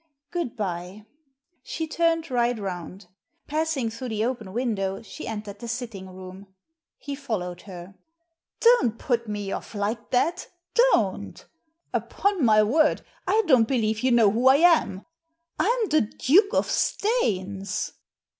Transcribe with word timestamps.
Good 0.31 0.55
bye." 0.55 1.05
She 1.61 1.85
turned 1.87 2.31
right 2.31 2.57
round. 2.57 3.05
Passing 3.45 3.91
through 3.91 4.09
the 4.09 4.25
open 4.25 4.51
window, 4.51 5.03
she 5.03 5.27
entered 5.27 5.59
the 5.59 5.67
sitting 5.67 6.09
room. 6.09 6.47
He 6.97 7.13
followed 7.13 7.61
her. 7.69 7.93
"Don't 8.59 8.97
put 8.97 9.27
me 9.27 9.51
off 9.51 9.75
like 9.75 10.09
that— 10.09 10.47
don't 10.91 11.45
Upon 11.93 12.43
my 12.43 12.63
word, 12.63 13.03
I 13.27 13.43
don't 13.45 13.67
believe 13.67 13.99
you 13.99 14.11
know 14.11 14.31
who 14.31 14.47
I 14.47 14.55
am— 14.55 15.05
I'm 15.59 15.89
the 15.89 16.01
Duke 16.01 16.51
of 16.51 16.65
Staines." 16.67 17.93